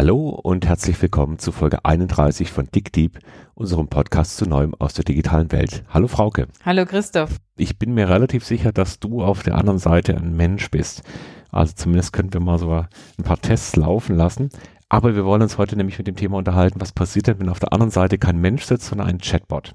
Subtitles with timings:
[0.00, 3.18] Hallo und herzlich willkommen zu Folge 31 von Dick Deep,
[3.52, 5.84] unserem Podcast zu Neuem aus der digitalen Welt.
[5.90, 6.48] Hallo Frauke.
[6.64, 7.36] Hallo Christoph.
[7.58, 11.02] Ich bin mir relativ sicher, dass du auf der anderen Seite ein Mensch bist.
[11.50, 14.48] Also zumindest könnten wir mal so ein paar Tests laufen lassen.
[14.88, 17.60] Aber wir wollen uns heute nämlich mit dem Thema unterhalten, was passiert denn, wenn auf
[17.60, 19.74] der anderen Seite kein Mensch sitzt, sondern ein Chatbot.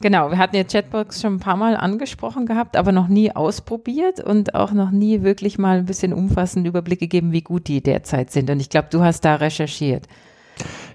[0.00, 4.20] Genau, wir hatten ja Chatbox schon ein paar Mal angesprochen gehabt, aber noch nie ausprobiert
[4.20, 8.30] und auch noch nie wirklich mal ein bisschen umfassend Überblick gegeben, wie gut die derzeit
[8.30, 8.48] sind.
[8.48, 10.06] Und ich glaube, du hast da recherchiert.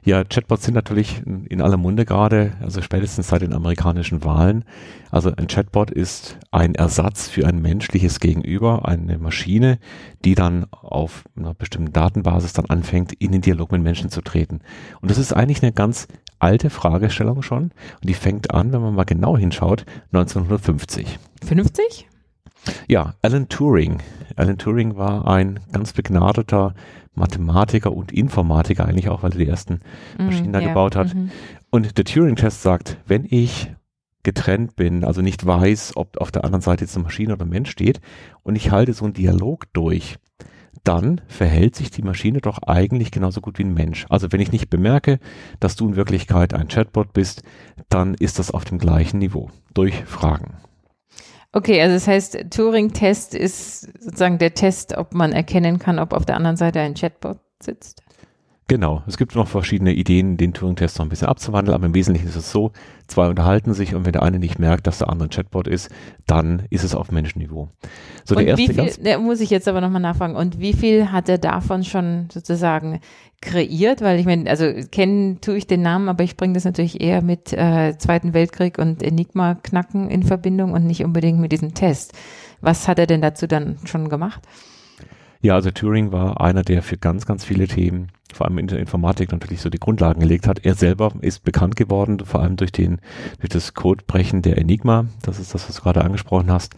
[0.06, 4.66] Ja, Chatbots sind natürlich in aller Munde gerade, also spätestens seit den amerikanischen Wahlen.
[5.12, 9.80] Also ein Chatbot ist ein Ersatz für ein menschliches Gegenüber, eine Maschine,
[10.26, 14.60] die dann auf einer bestimmten Datenbasis dann anfängt, in den Dialog mit Menschen zu treten.
[15.02, 16.10] Und das ist eigentlich eine ganz
[16.44, 17.64] alte Fragestellung schon.
[17.64, 21.18] Und die fängt an, wenn man mal genau hinschaut, 1950.
[21.44, 22.08] 50?
[22.88, 24.00] Ja, Alan Turing.
[24.36, 26.74] Alan Turing war ein ganz begnadeter
[27.16, 29.82] Mathematiker und Informatiker eigentlich auch, weil er die ersten
[30.18, 30.68] mhm, Maschinen mm, da yeah.
[30.70, 31.14] gebaut hat.
[31.14, 31.30] Mm
[31.70, 33.72] Und der Turing-Test sagt, wenn ich
[34.24, 37.50] getrennt bin, also nicht weiß, ob auf der anderen Seite jetzt eine Maschine oder ein
[37.50, 38.00] Mensch steht
[38.42, 40.18] und ich halte so einen Dialog durch,
[40.84, 44.06] dann verhält sich die Maschine doch eigentlich genauso gut wie ein Mensch.
[44.10, 45.20] Also wenn ich nicht bemerke,
[45.60, 47.44] dass du in Wirklichkeit ein Chatbot bist,
[47.90, 50.58] dann ist das auf dem gleichen Niveau durch Fragen.
[51.54, 56.26] Okay, also das heißt, Turing-Test ist sozusagen der Test, ob man erkennen kann, ob auf
[56.26, 58.03] der anderen Seite ein Chatbot sitzt.
[58.70, 62.30] Genau, es gibt noch verschiedene Ideen, den Turing-Test noch ein bisschen abzuwandeln, aber im Wesentlichen
[62.30, 62.72] ist es so,
[63.08, 65.90] zwei unterhalten sich und wenn der eine nicht merkt, dass der andere ein Chatbot ist,
[66.28, 67.68] dann ist es auf Menschenniveau.
[68.24, 71.12] So, und der erste wie viel, muss ich jetzt aber nochmal nachfragen, und wie viel
[71.12, 73.02] hat er davon schon sozusagen
[73.42, 74.02] kreiert?
[74.02, 77.22] Weil ich meine, also kennen tue ich den Namen, aber ich bringe das natürlich eher
[77.22, 82.14] mit äh, Zweiten Weltkrieg und Enigma-Knacken in Verbindung und nicht unbedingt mit diesem Test.
[82.62, 84.42] Was hat er denn dazu dann schon gemacht?
[85.44, 88.80] Ja, also Turing war einer, der für ganz, ganz viele Themen, vor allem in der
[88.80, 90.66] Informatik natürlich so die Grundlagen gelegt hat.
[90.66, 93.02] Er selber ist bekannt geworden, vor allem durch den,
[93.40, 95.06] durch das Codebrechen der Enigma.
[95.22, 96.78] Das ist das, was du gerade angesprochen hast.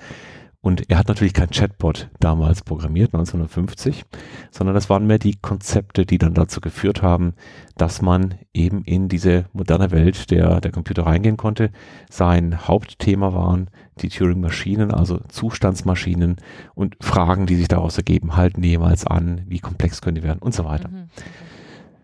[0.65, 4.03] Und er hat natürlich kein Chatbot damals programmiert, 1950,
[4.49, 7.35] sondern das waren mehr die Konzepte, die dann dazu geführt haben,
[7.77, 11.69] dass man eben in diese moderne Welt der, der Computer reingehen konnte.
[12.09, 13.69] Sein Hauptthema waren
[14.01, 16.37] die Turing-Maschinen, also Zustandsmaschinen
[16.73, 20.39] und Fragen, die sich daraus ergeben, halten die jemals an, wie komplex können die werden
[20.39, 20.87] und so weiter.
[20.87, 21.09] Mhm.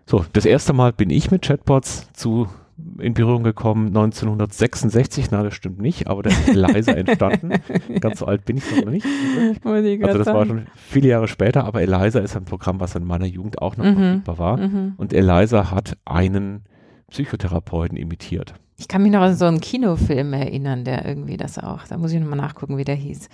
[0.05, 2.47] So, das erste Mal bin ich mit Chatbots zu
[2.99, 7.53] in Berührung gekommen 1966, na das stimmt nicht, aber der ist Eliza entstanden.
[7.99, 9.05] Ganz so alt bin ich noch nicht.
[9.65, 13.25] Also das war schon viele Jahre später, aber Eliza ist ein Programm, was in meiner
[13.25, 13.95] Jugend auch noch mhm.
[13.95, 14.57] verfügbar war.
[14.57, 14.93] Mhm.
[14.97, 16.63] Und Eliza hat einen
[17.09, 18.53] Psychotherapeuten imitiert.
[18.77, 22.11] Ich kann mich noch an so einen Kinofilm erinnern, der irgendwie das auch, da muss
[22.11, 23.29] ich nochmal nachgucken, wie der hieß.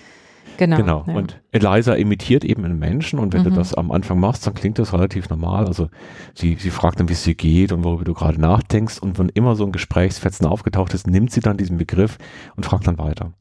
[0.58, 0.78] Genau.
[0.78, 1.04] genau.
[1.08, 1.14] Ja.
[1.14, 3.50] Und Eliza imitiert eben einen Menschen und wenn mhm.
[3.50, 5.68] du das am Anfang machst, dann klingt das relativ normal.
[5.68, 5.90] Also
[6.34, 9.00] sie, sie fragt dann, wie es dir geht und worüber du gerade nachdenkst.
[9.00, 12.18] Und wenn immer so ein Gesprächsfetzen aufgetaucht ist, nimmt sie dann diesen Begriff
[12.56, 13.34] und fragt dann weiter.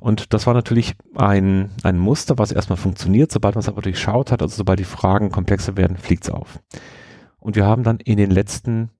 [0.00, 3.32] Und das war natürlich ein, ein Muster, was erstmal funktioniert.
[3.32, 6.60] Sobald man es aber durchschaut hat, also sobald die Fragen komplexer werden, fliegt es auf.
[7.38, 8.90] Und wir haben dann in den letzten,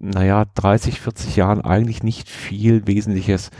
[0.00, 3.50] naja, 30, 40 Jahren eigentlich nicht viel Wesentliches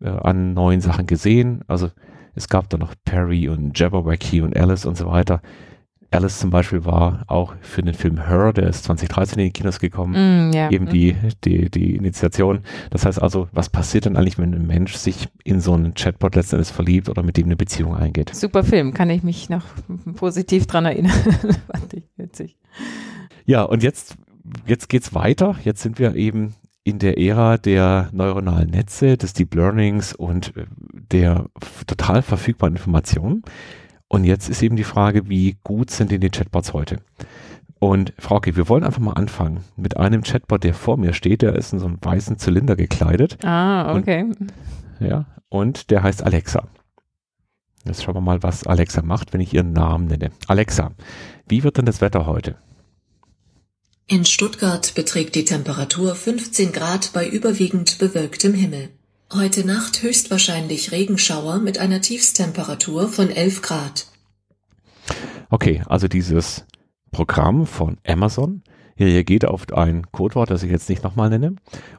[0.00, 1.62] äh, an neuen Sachen gesehen.
[1.66, 1.90] Also
[2.34, 5.40] es gab da noch Perry und Jabberwocky und Alice und so weiter.
[6.14, 9.80] Alice zum Beispiel war auch für den Film Her, der ist 2013 in die Kinos
[9.80, 10.70] gekommen, mm, yeah.
[10.70, 12.60] eben die, die, die Initiation.
[12.90, 16.36] Das heißt also, was passiert denn eigentlich, wenn ein Mensch sich in so einen Chatbot
[16.36, 18.34] letztendlich verliebt oder mit dem eine Beziehung eingeht?
[18.34, 19.64] Super Film, kann ich mich noch
[20.14, 21.12] positiv dran erinnern.
[21.72, 22.56] Fand ich witzig.
[23.44, 24.16] Ja, und jetzt,
[24.66, 25.56] jetzt geht's weiter.
[25.64, 30.66] Jetzt sind wir eben in der Ära der neuronalen Netze, des Deep Learnings und äh,
[31.12, 31.46] der
[31.86, 33.42] total verfügbaren Informationen.
[34.08, 36.98] Und jetzt ist eben die Frage, wie gut sind denn die Chatbots heute?
[37.78, 41.42] Und Frauke, wir wollen einfach mal anfangen mit einem Chatbot, der vor mir steht.
[41.42, 43.44] Der ist in so einem weißen Zylinder gekleidet.
[43.44, 44.22] Ah, okay.
[44.22, 44.52] Und,
[45.00, 46.68] ja, und der heißt Alexa.
[47.84, 50.30] Jetzt schauen wir mal, was Alexa macht, wenn ich ihren Namen nenne.
[50.46, 50.92] Alexa,
[51.46, 52.56] wie wird denn das Wetter heute?
[54.06, 58.90] In Stuttgart beträgt die Temperatur 15 Grad bei überwiegend bewölktem Himmel.
[59.36, 64.06] Heute Nacht höchstwahrscheinlich Regenschauer mit einer Tiefstemperatur von 11 Grad.
[65.50, 66.64] Okay, also dieses
[67.10, 68.62] Programm von Amazon
[68.96, 71.56] reagiert auf ein Codewort, das ich jetzt nicht nochmal nenne,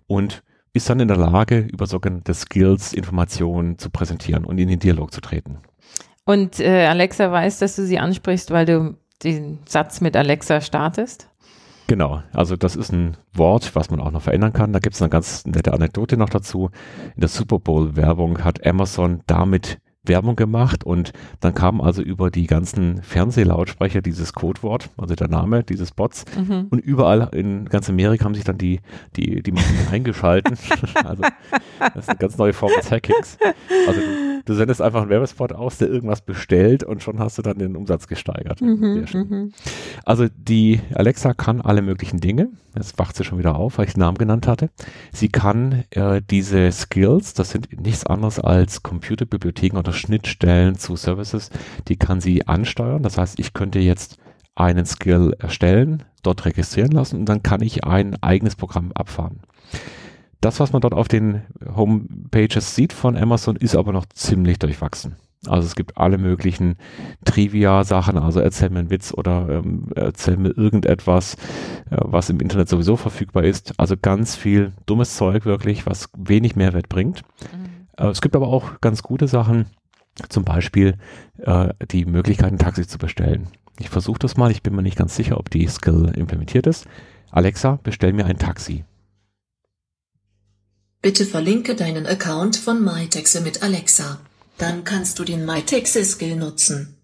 [0.08, 4.80] und ist dann in der Lage, über sogenannte Skills Informationen zu präsentieren und in den
[4.80, 5.58] Dialog zu treten.
[6.24, 11.28] Und äh, Alexa weiß, dass du sie ansprichst, weil du den Satz mit Alexa startest?
[11.88, 14.74] Genau, also das ist ein Wort, was man auch noch verändern kann.
[14.74, 16.72] Da gibt es eine ganz nette Anekdote noch dazu.
[17.16, 22.48] In der Super Bowl-Werbung hat Amazon damit Werbung gemacht und dann kam also über die
[22.48, 26.68] ganzen Fernsehlautsprecher dieses Codewort, also der Name dieses Bots mhm.
[26.70, 28.82] und überall in ganz Amerika haben sich dann die,
[29.16, 30.58] die, die Maschinen eingeschalten.
[31.04, 31.24] also
[31.80, 33.38] das ist eine ganz neue Form des Hackings.
[33.88, 34.02] Also
[34.46, 37.76] du, sendest einfach einen Werbespot aus, der irgendwas bestellt und schon hast du dann den
[37.76, 38.62] Umsatz gesteigert.
[38.62, 39.54] Mhm, mhm.
[40.04, 42.50] also die Alexa kann alle möglichen Dinge.
[42.76, 44.70] Jetzt wacht sie schon wieder auf, weil ich den Namen genannt hatte.
[45.12, 51.50] Sie kann äh, diese Skills, das sind nichts anderes als Computerbibliotheken oder Schnittstellen zu Services,
[51.88, 53.04] die kann sie ansteuern.
[53.04, 54.18] Das heißt, ich könnte jetzt
[54.56, 59.42] einen Skill erstellen, dort registrieren lassen und dann kann ich ein eigenes Programm abfahren.
[60.42, 61.42] Das, was man dort auf den
[61.76, 65.16] Homepages sieht von Amazon, ist aber noch ziemlich durchwachsen.
[65.48, 66.78] Also es gibt alle möglichen
[67.24, 71.36] Trivia-Sachen, also erzähl mir einen Witz oder ähm, erzähl mir irgendetwas,
[71.92, 73.74] äh, was im Internet sowieso verfügbar ist.
[73.78, 77.22] Also ganz viel dummes Zeug wirklich, was wenig Mehrwert bringt.
[77.54, 78.06] Mhm.
[78.06, 79.68] Äh, es gibt aber auch ganz gute Sachen,
[80.30, 80.96] zum Beispiel
[81.40, 83.48] äh, die Möglichkeit, ein Taxi zu bestellen.
[83.80, 86.88] Ich versuche das mal, ich bin mir nicht ganz sicher, ob die Skill implementiert ist.
[87.32, 88.86] Alexa, bestell mir ein Taxi.
[91.06, 94.18] Bitte verlinke deinen Account von MyTaxi mit Alexa.
[94.58, 96.98] Dann kannst du den MyTaxi-Skill nutzen.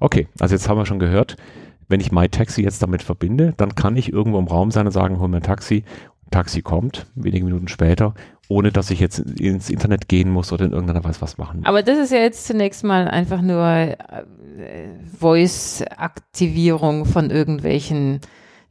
[0.00, 1.36] Okay, also jetzt haben wir schon gehört,
[1.86, 5.20] wenn ich MyTaxi jetzt damit verbinde, dann kann ich irgendwo im Raum sein und sagen,
[5.20, 5.84] hol mir ein Taxi.
[6.30, 8.14] Taxi kommt, wenige Minuten später
[8.50, 11.68] ohne dass ich jetzt ins Internet gehen muss oder in irgendeiner Weise was machen muss.
[11.68, 13.96] Aber das ist ja jetzt zunächst mal einfach nur äh,
[15.20, 18.20] Voice-Aktivierung von irgendwelchen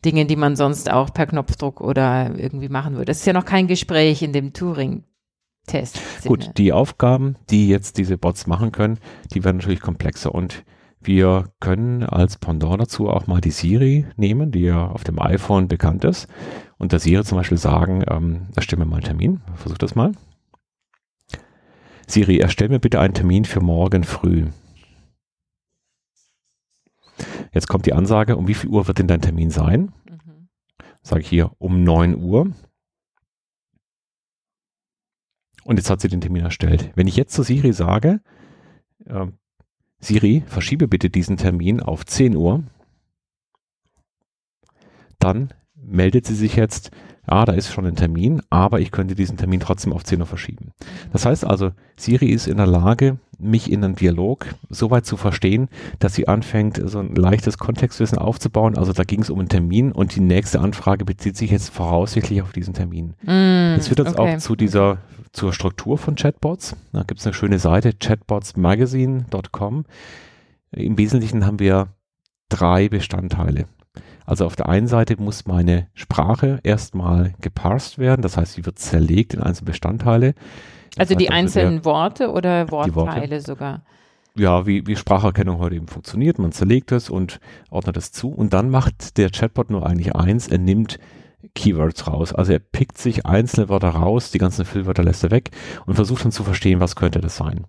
[0.05, 3.05] Dingen, die man sonst auch per Knopfdruck oder irgendwie machen würde.
[3.05, 5.99] Das ist ja noch kein Gespräch in dem Turing-Test.
[6.25, 8.99] Gut, die Aufgaben, die jetzt diese Bots machen können,
[9.33, 10.63] die werden natürlich komplexer und
[11.01, 15.67] wir können als Pendant dazu auch mal die Siri nehmen, die ja auf dem iPhone
[15.67, 16.27] bekannt ist.
[16.77, 19.41] Und der Siri zum Beispiel sagen, ähm, erstell mir mal einen Termin.
[19.55, 20.11] Versuch das mal.
[22.05, 24.47] Siri, erstell mir bitte einen Termin für morgen früh.
[27.53, 29.91] Jetzt kommt die Ansage, um wie viel Uhr wird denn dein Termin sein?
[30.09, 30.49] Mhm.
[31.01, 32.51] Sage ich hier um 9 Uhr.
[35.63, 36.91] Und jetzt hat sie den Termin erstellt.
[36.95, 38.21] Wenn ich jetzt zu Siri sage,
[39.05, 39.27] äh,
[39.99, 42.63] Siri, verschiebe bitte diesen Termin auf 10 Uhr.
[45.19, 46.91] Dann meldet sie sich jetzt,
[47.29, 50.25] ja, da ist schon ein Termin, aber ich könnte diesen Termin trotzdem auf 10 Uhr
[50.25, 50.71] verschieben.
[51.13, 55.15] Das heißt also, Siri ist in der Lage, mich in einen Dialog so weit zu
[55.15, 58.77] verstehen, dass sie anfängt, so ein leichtes Kontextwissen aufzubauen.
[58.77, 62.41] Also da ging es um einen Termin und die nächste Anfrage bezieht sich jetzt voraussichtlich
[62.41, 63.13] auf diesen Termin.
[63.23, 64.35] Mm, das führt uns okay.
[64.35, 64.97] auch zu dieser,
[65.31, 66.75] zur Struktur von Chatbots.
[66.91, 69.85] Da gibt es eine schöne Seite, chatbotsmagazine.com.
[70.71, 71.87] Im Wesentlichen haben wir
[72.49, 73.65] drei Bestandteile.
[74.25, 78.77] Also auf der einen Seite muss meine Sprache erstmal geparsed werden, das heißt, sie wird
[78.77, 80.33] zerlegt in einzelne Bestandteile.
[80.95, 83.41] Das also die einzelnen Worte oder Wortteile Worte.
[83.41, 83.81] sogar?
[84.35, 86.39] Ja, wie, wie Spracherkennung heute eben funktioniert.
[86.39, 88.29] Man zerlegt es und ordnet es zu.
[88.29, 90.99] Und dann macht der Chatbot nur eigentlich eins, er nimmt
[91.55, 92.33] Keywords raus.
[92.33, 95.51] Also er pickt sich einzelne Wörter raus, die ganzen Füllwörter lässt er weg
[95.85, 97.65] und versucht dann zu verstehen, was könnte das sein.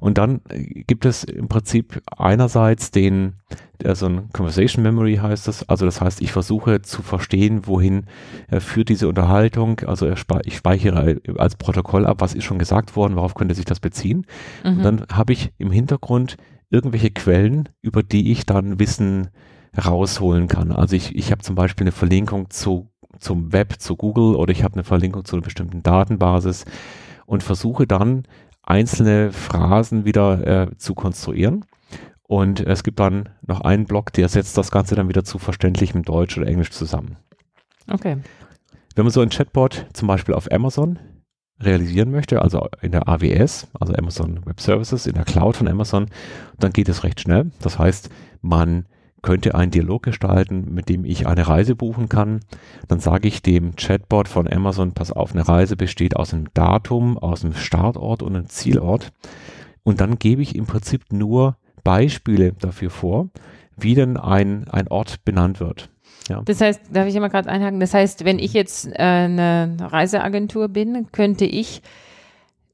[0.00, 3.34] Und dann äh, gibt es im Prinzip einerseits den,
[3.92, 8.04] so ein Conversation Memory heißt das, also das heißt, ich versuche zu verstehen, wohin
[8.48, 13.16] äh, führt diese Unterhaltung, also ich speichere als Protokoll ab, was ist schon gesagt worden,
[13.16, 14.26] worauf könnte sich das beziehen.
[14.64, 14.76] Mhm.
[14.78, 16.36] Und dann habe ich im Hintergrund
[16.70, 19.28] irgendwelche Quellen, über die ich dann Wissen
[19.76, 20.72] rausholen kann.
[20.72, 22.88] Also ich, ich habe zum Beispiel eine Verlinkung zu,
[23.18, 26.64] zum Web, zu Google oder ich habe eine Verlinkung zu einer bestimmten Datenbasis
[27.26, 28.24] und versuche dann
[28.66, 31.64] einzelne Phrasen wieder äh, zu konstruieren.
[32.22, 36.02] Und es gibt dann noch einen Block, der setzt das Ganze dann wieder zu verständlichem
[36.02, 37.16] Deutsch oder Englisch zusammen.
[37.88, 38.18] Okay.
[38.96, 40.98] Wenn man so ein Chatbot zum Beispiel auf Amazon
[41.60, 46.06] realisieren möchte, also in der AWS, also Amazon Web Services, in der Cloud von Amazon,
[46.58, 47.52] dann geht es recht schnell.
[47.60, 48.10] Das heißt,
[48.42, 48.86] man
[49.26, 52.38] könnte einen Dialog gestalten, mit dem ich eine Reise buchen kann.
[52.86, 57.18] Dann sage ich dem Chatbot von Amazon, pass auf, eine Reise besteht aus einem Datum,
[57.18, 59.12] aus einem Startort und einem Zielort.
[59.82, 63.28] Und dann gebe ich im Prinzip nur Beispiele dafür vor,
[63.76, 65.90] wie denn ein, ein Ort benannt wird.
[66.28, 66.42] Ja.
[66.44, 70.68] Das heißt, darf ich immer gerade einhaken, das heißt, wenn ich jetzt äh, eine Reiseagentur
[70.68, 71.82] bin, könnte ich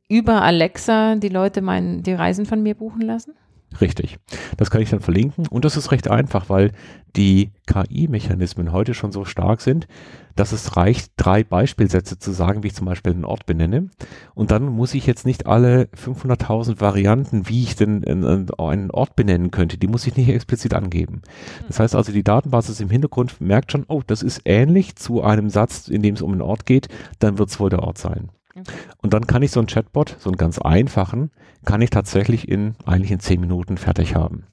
[0.06, 3.32] über Alexa die Leute mein, die Reisen von mir buchen lassen?
[3.81, 4.19] Richtig.
[4.57, 6.73] Das kann ich dann verlinken und das ist recht einfach, weil
[7.17, 9.87] die KI-Mechanismen heute schon so stark sind,
[10.35, 13.91] dass es reicht, drei Beispielsätze zu sagen, wie ich zum Beispiel einen Ort benenne.
[14.35, 19.50] Und dann muss ich jetzt nicht alle 500.000 Varianten, wie ich denn einen Ort benennen
[19.50, 21.23] könnte, die muss ich nicht explizit angeben.
[21.67, 25.50] Das heißt also, die Datenbasis im Hintergrund merkt schon, oh, das ist ähnlich zu einem
[25.50, 26.88] Satz, in dem es um einen Ort geht,
[27.19, 28.31] dann wird es wohl der Ort sein.
[28.56, 28.62] Okay.
[28.99, 31.30] Und dann kann ich so einen Chatbot, so einen ganz einfachen,
[31.64, 34.47] kann ich tatsächlich in eigentlich in zehn Minuten fertig haben.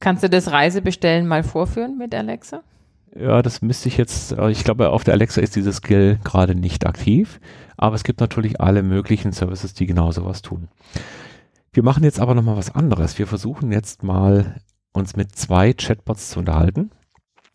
[0.00, 2.62] Kannst du das Reisebestellen mal vorführen mit Alexa?
[3.14, 6.54] Ja, das müsste ich jetzt, äh, ich glaube, auf der Alexa ist dieses Skill gerade
[6.54, 7.40] nicht aktiv,
[7.76, 10.68] aber es gibt natürlich alle möglichen Services, die genau sowas tun.
[11.72, 13.18] Wir machen jetzt aber nochmal was anderes.
[13.18, 14.56] Wir versuchen jetzt mal
[14.92, 16.90] uns mit zwei Chatbots zu unterhalten.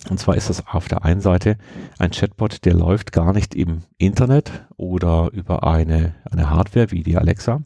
[0.10, 1.58] Und zwar ist das auf der einen Seite
[2.00, 7.18] ein Chatbot, der läuft gar nicht im Internet oder über eine, eine Hardware wie die
[7.18, 7.62] Alexa,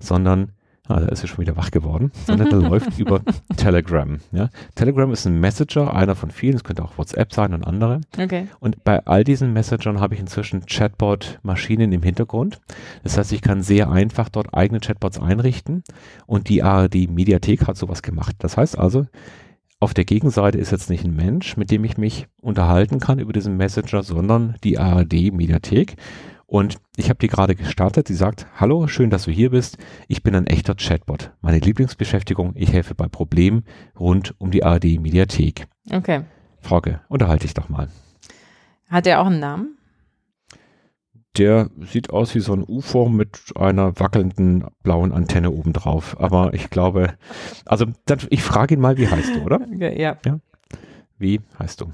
[0.00, 0.52] sondern
[0.86, 3.22] Ah, da ist er schon wieder wach geworden, sondern der läuft über
[3.56, 4.18] Telegram.
[4.32, 4.50] Ja.
[4.74, 8.02] Telegram ist ein Messenger, einer von vielen, es könnte auch WhatsApp sein und andere.
[8.18, 8.48] Okay.
[8.60, 12.60] Und bei all diesen Messengern habe ich inzwischen Chatbot-Maschinen im Hintergrund.
[13.02, 15.84] Das heißt, ich kann sehr einfach dort eigene Chatbots einrichten
[16.26, 18.36] und die ARD-Mediathek hat sowas gemacht.
[18.40, 19.06] Das heißt also,
[19.84, 23.34] auf der Gegenseite ist jetzt nicht ein Mensch, mit dem ich mich unterhalten kann über
[23.34, 25.96] diesen Messenger, sondern die ARD-Mediathek.
[26.46, 28.08] Und ich habe die gerade gestartet.
[28.08, 29.76] Sie sagt, hallo, schön, dass du hier bist.
[30.08, 31.32] Ich bin ein echter Chatbot.
[31.42, 33.64] Meine Lieblingsbeschäftigung, ich helfe bei Problemen
[34.00, 35.66] rund um die ARD Mediathek.
[35.92, 36.22] Okay.
[36.60, 37.88] Frage, unterhalte dich doch mal.
[38.88, 39.76] Hat er auch einen Namen?
[41.36, 46.16] Der sieht aus wie so ein U-Form mit einer wackelnden blauen Antenne obendrauf.
[46.20, 47.14] Aber ich glaube,
[47.64, 49.60] also dann, ich frage ihn mal, wie heißt du, oder?
[49.60, 50.16] Okay, ja.
[50.24, 50.38] ja.
[51.18, 51.86] Wie heißt du?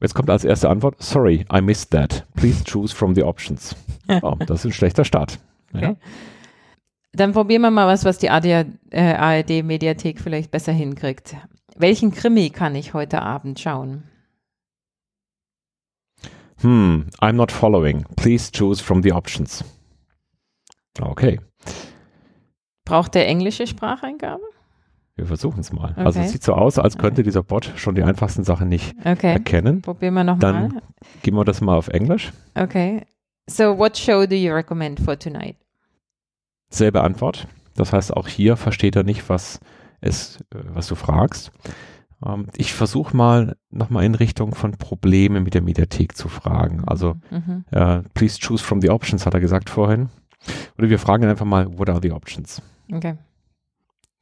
[0.00, 2.24] Jetzt kommt als erste Antwort, sorry, I missed that.
[2.36, 3.74] Please choose from the options.
[4.22, 5.38] Oh, das ist ein schlechter Start.
[5.74, 5.94] Ja.
[7.12, 11.36] Dann probieren wir mal was, was die ARD-Mediathek äh, vielleicht besser hinkriegt.
[11.76, 14.04] Welchen Krimi kann ich heute Abend schauen?
[16.60, 18.04] Hmm, I'm not following.
[18.16, 19.64] Please choose from the options.
[21.00, 21.40] Okay.
[22.84, 24.42] Braucht der englische Spracheingabe?
[25.14, 25.90] Wir versuchen es mal.
[25.90, 26.04] Okay.
[26.04, 29.32] Also es sieht so aus, als könnte dieser Bot schon die einfachsten Sachen nicht okay.
[29.32, 29.82] erkennen.
[29.82, 30.52] Probieren wir nochmal.
[30.52, 30.80] Dann
[31.22, 32.32] gehen wir das mal auf Englisch.
[32.54, 33.02] Okay.
[33.50, 35.56] So, what show do you recommend for tonight?
[36.70, 37.48] Selbe Antwort.
[37.74, 39.60] Das heißt, auch hier versteht er nicht, was,
[40.00, 41.50] es, äh, was du fragst.
[42.24, 46.82] Ähm, ich versuche mal nochmal in Richtung von Problemen mit der Mediathek zu fragen.
[46.86, 47.64] Also, mhm.
[47.74, 50.08] uh, please choose from the options, hat er gesagt vorhin.
[50.78, 52.62] Oder wir fragen einfach mal, what are the options?
[52.92, 53.16] Okay.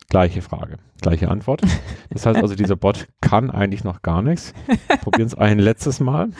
[0.08, 1.62] Gleiche Frage, gleiche Antwort.
[2.10, 4.54] Das heißt also, dieser Bot kann eigentlich noch gar nichts.
[5.02, 6.30] Probieren es ein letztes Mal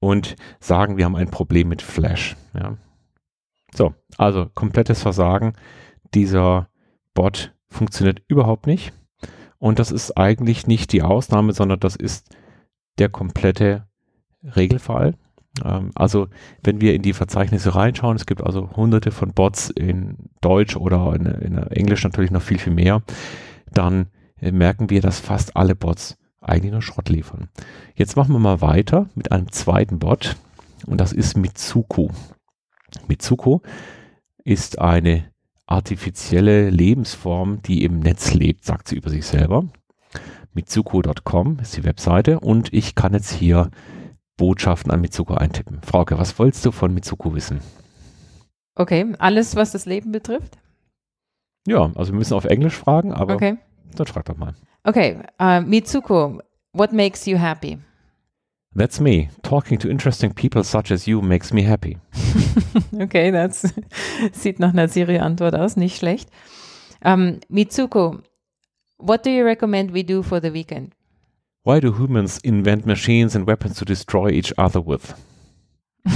[0.00, 2.36] und sagen, wir haben ein Problem mit Flash.
[2.54, 2.76] Ja.
[3.72, 5.52] So, also komplettes Versagen.
[6.14, 6.68] Dieser
[7.14, 8.92] Bot funktioniert überhaupt nicht.
[9.58, 12.28] Und das ist eigentlich nicht die Ausnahme, sondern das ist
[12.98, 13.86] der komplette
[14.42, 15.14] Regelfall.
[15.64, 16.28] Ähm, also
[16.62, 21.14] wenn wir in die Verzeichnisse reinschauen, es gibt also hunderte von Bots in Deutsch oder
[21.14, 23.02] in, in Englisch natürlich noch viel, viel mehr,
[23.72, 24.08] dann
[24.40, 27.48] äh, merken wir, dass fast alle Bots eigentlich nur Schrott liefern.
[27.94, 30.36] Jetzt machen wir mal weiter mit einem zweiten Bot
[30.86, 32.10] und das ist Mitsuko.
[33.08, 33.62] Mitsuko
[34.44, 35.24] ist eine
[35.66, 39.64] artifizielle Lebensform, die im Netz lebt, sagt sie über sich selber.
[40.54, 43.70] Mitsuko.com ist die Webseite und ich kann jetzt hier
[44.36, 45.80] Botschaften an Mitsuko eintippen.
[45.82, 47.60] Frauke, was wolltest du von Mitsuko wissen?
[48.74, 50.58] Okay, alles, was das Leben betrifft?
[51.66, 53.56] Ja, also wir müssen auf Englisch fragen, aber okay.
[53.96, 54.54] dann frag doch mal.
[54.84, 56.40] Okay, uh, Mitsuko,
[56.72, 57.78] what makes you happy?
[58.76, 59.30] That's me.
[59.42, 61.96] Talking to interesting people such as you makes me happy.
[63.00, 63.72] okay, das
[64.32, 66.28] sieht nach einer Siri-Antwort aus, nicht schlecht.
[67.02, 68.20] Um, Mitsuko,
[68.98, 70.92] what do you recommend we do for the weekend?
[71.64, 75.14] Why do humans invent machines and weapons to destroy each other with?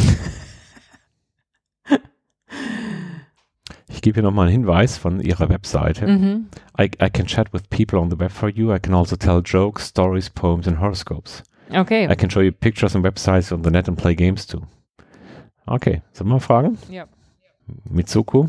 [3.88, 6.06] ich gebe hier nochmal einen Hinweis von ihrer Webseite.
[6.06, 6.50] Mhm.
[6.78, 8.70] I, I can chat with people on the web for you.
[8.70, 11.42] I can also tell jokes, stories, poems and horoscopes.
[11.72, 12.08] Okay.
[12.10, 14.62] I can show you pictures and websites on the net and play games too.
[15.66, 16.78] Okay, sollen wir mal fragen?
[16.90, 17.06] Ja.
[17.88, 18.48] Mitsuko,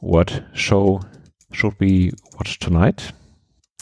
[0.00, 1.00] what show
[1.52, 3.14] should we watch tonight?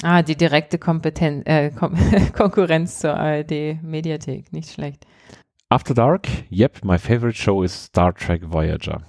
[0.03, 1.97] Ah, die direkte Kompeten äh, Kon
[2.33, 5.07] Konkurrenz zur ARD Mediathek, nicht schlecht.
[5.71, 9.03] After Dark, yep, my favorite show is Star Trek Voyager.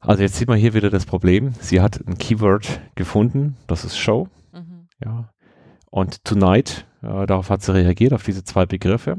[0.00, 1.52] Also jetzt sieht man hier wieder das Problem.
[1.60, 4.28] Sie hat ein Keyword gefunden, das ist Show.
[4.52, 4.88] Mhm.
[5.04, 5.28] Ja.
[5.90, 9.18] Und Tonight, äh, darauf hat sie reagiert, auf diese zwei Begriffe.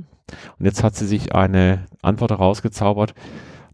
[0.57, 3.13] Und jetzt hat sie sich eine Antwort herausgezaubert.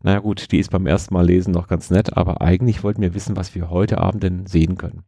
[0.03, 3.13] Naja gut, die ist beim ersten Mal lesen noch ganz nett, aber eigentlich wollten wir
[3.13, 5.03] wissen, was wir heute Abend denn sehen können.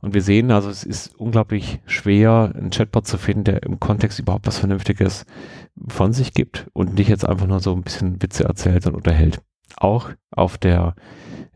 [0.00, 4.18] Und wir sehen also, es ist unglaublich schwer, einen Chatbot zu finden, der im Kontext
[4.18, 5.24] überhaupt was Vernünftiges
[5.88, 9.40] von sich gibt und nicht jetzt einfach nur so ein bisschen Witze erzählt und unterhält.
[9.76, 10.94] Auch auf der,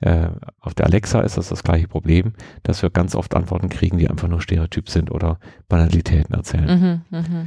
[0.00, 0.28] äh,
[0.60, 4.08] auf der Alexa ist das das gleiche Problem, dass wir ganz oft Antworten kriegen, die
[4.08, 5.38] einfach nur Stereotyp sind oder
[5.68, 7.02] Banalitäten erzählen.
[7.10, 7.46] Mhm, mh.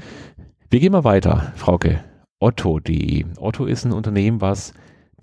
[0.69, 2.03] Wir gehen mal weiter, Frauke.
[2.39, 3.25] Otto.de.
[3.37, 4.73] Otto ist ein Unternehmen, was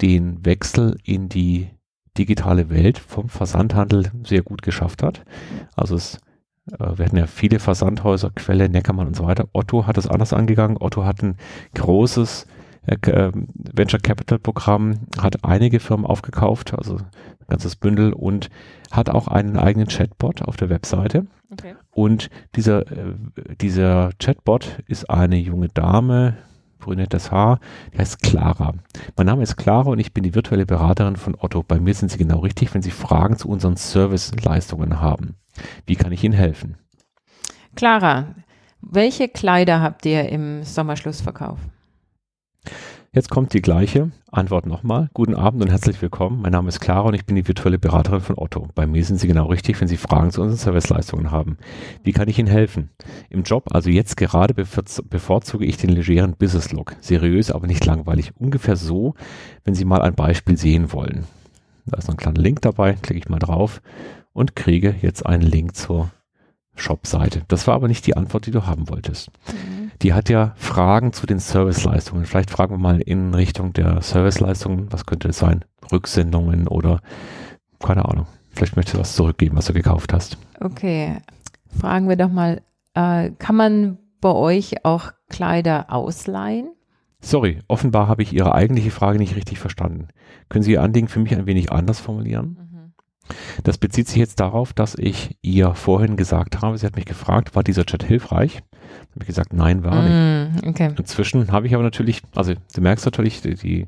[0.00, 1.70] den Wechsel in die
[2.16, 5.24] digitale Welt vom Versandhandel sehr gut geschafft hat.
[5.74, 6.18] Also es,
[6.78, 9.48] äh, wir hatten ja viele Versandhäuser, Quelle, Neckermann und so weiter.
[9.52, 10.76] Otto hat es anders angegangen.
[10.78, 11.36] Otto hat ein
[11.74, 12.46] großes
[12.88, 18.48] äh, Venture Capital Programm, hat einige Firmen aufgekauft, also ein ganzes Bündel und
[18.90, 21.26] hat auch einen eigenen Chatbot auf der Webseite.
[21.50, 21.74] Okay.
[21.90, 23.14] Und dieser, äh,
[23.60, 26.36] dieser Chatbot ist eine junge Dame,
[26.78, 27.60] brünettes Haar,
[27.92, 28.74] die heißt Clara.
[29.16, 31.62] Mein Name ist Clara und ich bin die virtuelle Beraterin von Otto.
[31.62, 35.34] Bei mir sind Sie genau richtig, wenn Sie Fragen zu unseren Serviceleistungen haben.
[35.86, 36.76] Wie kann ich Ihnen helfen?
[37.74, 38.34] Clara,
[38.80, 41.58] welche Kleider habt ihr im Sommerschlussverkauf?
[43.10, 45.08] Jetzt kommt die gleiche Antwort nochmal.
[45.14, 46.42] Guten Abend und herzlich willkommen.
[46.42, 48.68] Mein Name ist Clara und ich bin die virtuelle Beraterin von Otto.
[48.74, 51.56] Bei mir sind Sie genau richtig, wenn Sie Fragen zu unseren Serviceleistungen haben.
[52.04, 52.90] Wie kann ich Ihnen helfen?
[53.30, 56.96] Im Job, also jetzt gerade, bevorzuge ich den legeren Business Look.
[57.00, 58.32] Seriös, aber nicht langweilig.
[58.36, 59.14] Ungefähr so,
[59.64, 61.24] wenn Sie mal ein Beispiel sehen wollen.
[61.86, 62.92] Da ist noch ein kleiner Link dabei.
[62.92, 63.80] Klicke ich mal drauf
[64.34, 66.10] und kriege jetzt einen Link zur
[66.78, 67.42] Shop-Seite.
[67.48, 69.30] Das war aber nicht die Antwort, die du haben wolltest.
[69.48, 69.90] Mhm.
[70.02, 72.24] Die hat ja Fragen zu den Serviceleistungen.
[72.24, 75.64] Vielleicht fragen wir mal in Richtung der Serviceleistungen, was könnte es sein?
[75.90, 77.00] Rücksendungen oder
[77.80, 78.26] keine Ahnung.
[78.50, 80.38] Vielleicht möchtest du was zurückgeben, was du gekauft hast.
[80.60, 81.18] Okay.
[81.78, 82.62] Fragen wir doch mal,
[82.94, 86.70] äh, kann man bei euch auch Kleider ausleihen?
[87.20, 90.08] Sorry, offenbar habe ich Ihre eigentliche Frage nicht richtig verstanden.
[90.48, 92.56] Können Sie Ihr Anliegen für mich ein wenig anders formulieren?
[92.60, 92.67] Mhm.
[93.64, 97.54] Das bezieht sich jetzt darauf, dass ich ihr vorhin gesagt habe, sie hat mich gefragt,
[97.54, 98.62] war dieser Chat hilfreich?
[99.10, 100.64] Habe ich gesagt, nein, war nicht.
[100.64, 100.94] Mm, okay.
[100.96, 103.86] Inzwischen habe ich aber natürlich, also du merkst natürlich, die,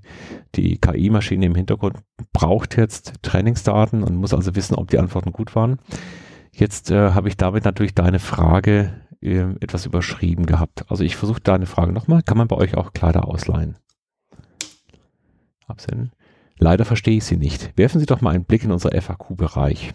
[0.55, 1.97] die KI-Maschine im Hintergrund
[2.33, 5.79] braucht jetzt Trainingsdaten und muss also wissen, ob die Antworten gut waren.
[6.53, 8.93] Jetzt äh, habe ich damit natürlich deine Frage
[9.23, 10.91] äh, etwas überschrieben gehabt.
[10.91, 12.23] Also ich versuche deine Frage nochmal.
[12.23, 13.77] Kann man bei euch auch Kleider ausleihen?
[15.67, 16.13] Absenden.
[16.61, 17.77] Leider verstehe ich sie nicht.
[17.77, 19.93] Werfen Sie doch mal einen Blick in unser FAQ-Bereich.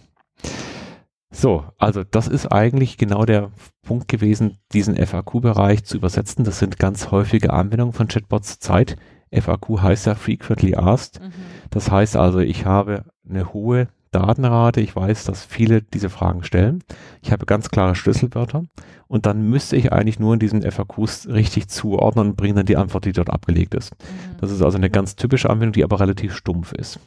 [1.32, 3.52] So, also das ist eigentlich genau der
[3.84, 6.44] Punkt gewesen, diesen FAQ-Bereich zu übersetzen.
[6.44, 8.96] Das sind ganz häufige Anwendungen von Chatbots zur Zeit.
[9.32, 11.22] FAQ heißt ja Frequently Asked.
[11.22, 11.32] Mhm.
[11.70, 14.80] Das heißt also, ich habe eine hohe Datenrate.
[14.80, 16.84] Ich weiß, dass viele diese Fragen stellen.
[17.22, 18.66] Ich habe ganz klare Schlüsselwörter
[19.08, 22.78] und dann müsste ich eigentlich nur in diesen FAQs richtig zuordnen und bringe dann die
[22.78, 23.92] Antwort, die dort abgelegt ist.
[23.92, 24.38] Mhm.
[24.40, 27.00] Das ist also eine ganz typische Anwendung, die aber relativ stumpf ist.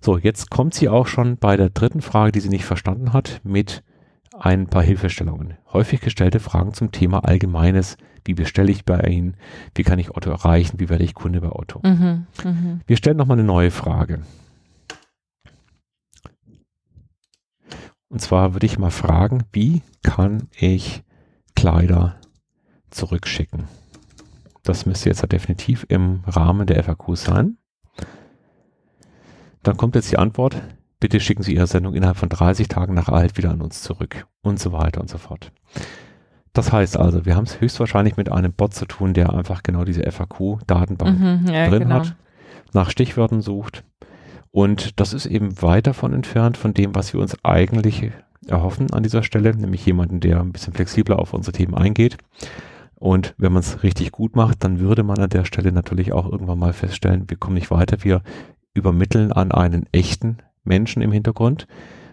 [0.00, 3.40] So, jetzt kommt sie auch schon bei der dritten Frage, die sie nicht verstanden hat,
[3.44, 3.82] mit
[4.38, 5.54] ein paar Hilfestellungen.
[5.72, 7.96] Häufig gestellte Fragen zum Thema Allgemeines.
[8.24, 9.36] Wie bestelle ich bei Ihnen?
[9.74, 10.78] Wie kann ich Otto erreichen?
[10.80, 11.80] Wie werde ich Kunde bei Otto?
[11.82, 12.80] Mhm, mh.
[12.86, 14.20] Wir stellen nochmal eine neue Frage.
[18.10, 21.02] Und zwar würde ich mal fragen, wie kann ich
[21.54, 22.16] Kleider
[22.90, 23.64] zurückschicken?
[24.62, 27.58] Das müsste jetzt definitiv im Rahmen der FAQs sein.
[29.62, 30.56] Dann kommt jetzt die Antwort,
[31.00, 34.26] bitte schicken Sie Ihre Sendung innerhalb von 30 Tagen nach Erhalt wieder an uns zurück
[34.40, 35.52] und so weiter und so fort.
[36.54, 39.84] Das heißt also, wir haben es höchstwahrscheinlich mit einem Bot zu tun, der einfach genau
[39.84, 41.96] diese FAQ-Datenbank mhm, ja, drin genau.
[41.96, 42.16] hat,
[42.72, 43.84] nach Stichwörtern sucht
[44.58, 48.10] und das ist eben weit davon entfernt von dem, was wir uns eigentlich
[48.48, 52.18] erhoffen an dieser Stelle, nämlich jemanden, der ein bisschen flexibler auf unsere Themen eingeht.
[52.96, 56.28] Und wenn man es richtig gut macht, dann würde man an der Stelle natürlich auch
[56.28, 58.22] irgendwann mal feststellen, wir kommen nicht weiter, wir
[58.74, 61.68] übermitteln an einen echten Menschen im Hintergrund.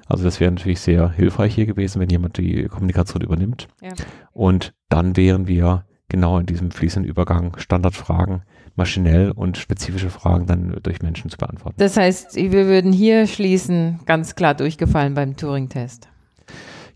[0.05, 3.69] Also das wäre natürlich sehr hilfreich hier gewesen, wenn jemand die Kommunikation übernimmt.
[3.81, 3.93] Ja.
[4.33, 8.43] Und dann wären wir genau in diesem fließenden Übergang Standardfragen
[8.75, 11.75] maschinell und spezifische Fragen dann durch Menschen zu beantworten.
[11.77, 16.09] Das heißt, wir würden hier schließen, ganz klar durchgefallen beim Turing-Test.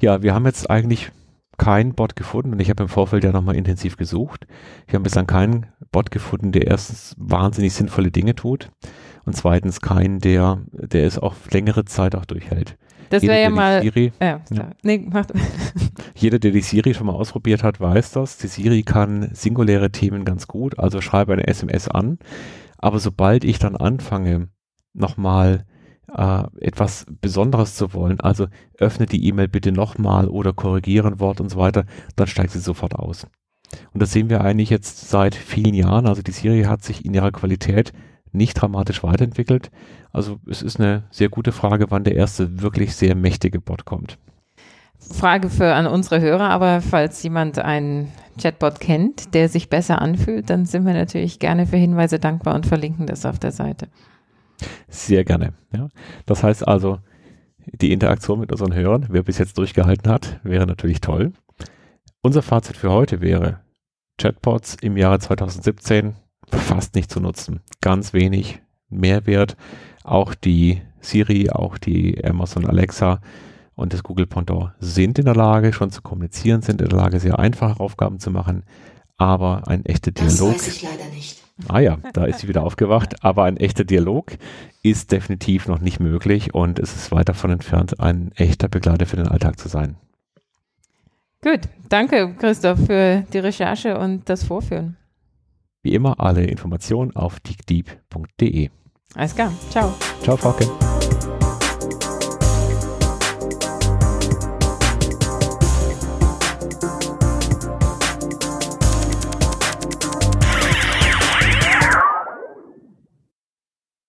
[0.02, 1.12] Ja, wir haben jetzt eigentlich
[1.58, 4.48] keinen Bot gefunden und ich habe im Vorfeld ja nochmal intensiv gesucht.
[4.88, 8.72] Wir haben bislang keinen Bot gefunden, der erstens wahnsinnig sinnvolle Dinge tut
[9.26, 12.78] und zweitens keinen, der, der es auch längere Zeit auch durchhält.
[13.10, 13.82] Das wäre ja mal.
[13.82, 14.70] Siri, ja, ja.
[14.84, 15.26] Nee, mach.
[16.16, 18.38] Jeder, der die Siri schon mal ausprobiert hat, weiß das.
[18.38, 22.20] Die Siri kann singuläre Themen ganz gut, also schreibe eine SMS an.
[22.78, 24.50] Aber sobald ich dann anfange,
[24.94, 25.66] nochmal
[26.16, 31.42] äh, etwas Besonderes zu wollen, also öffne die E-Mail bitte nochmal oder korrigiere ein Wort
[31.42, 33.28] und so weiter, dann steigt sie sofort aus.
[33.94, 36.08] Und das sehen wir eigentlich jetzt seit vielen Jahren.
[36.08, 37.94] Also die Siri hat sich in ihrer Qualität
[38.32, 39.72] nicht dramatisch weiterentwickelt.
[40.12, 44.18] Also es ist eine sehr gute Frage, wann der erste wirklich sehr mächtige Bot kommt.
[45.00, 50.50] Frage für an unsere Hörer, aber falls jemand einen Chatbot kennt, der sich besser anfühlt,
[50.50, 53.88] dann sind wir natürlich gerne für Hinweise dankbar und verlinken das auf der Seite.
[54.88, 55.54] Sehr gerne.
[55.74, 55.88] Ja.
[56.26, 57.00] Das heißt also,
[57.82, 61.32] die Interaktion mit unseren Hörern, wer bis jetzt durchgehalten hat, wäre natürlich toll.
[62.22, 63.62] Unser Fazit für heute wäre,
[64.18, 66.16] Chatbots im Jahre 2017
[66.58, 67.62] fast nicht zu nutzen.
[67.82, 69.56] Ganz wenig Mehrwert.
[70.04, 73.22] Auch die Siri, auch die Amazon Alexa
[73.76, 77.20] und das Google Pendant sind in der Lage, schon zu kommunizieren, sind in der Lage,
[77.20, 78.64] sehr einfache Aufgaben zu machen.
[79.18, 80.54] Aber ein echter Dialog.
[80.54, 81.40] Das weiß ich leider nicht.
[81.68, 83.24] Ah ja, da ist sie wieder aufgewacht.
[83.24, 84.32] Aber ein echter Dialog
[84.82, 89.18] ist definitiv noch nicht möglich und es ist weit davon entfernt, ein echter Begleiter für
[89.18, 89.96] den Alltag zu sein.
[91.42, 94.98] Gut, danke Christoph für die Recherche und das Vorführen.
[95.82, 98.70] Wie immer alle Informationen auf digdeep.de.
[99.16, 99.94] Alles klar, ciao.
[100.22, 100.89] Ciao, Frauke.